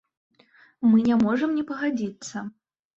Мы 0.89 1.03
не 1.09 1.19
можам 1.27 1.55
не 1.61 1.69
пагадзіцца. 1.71 2.49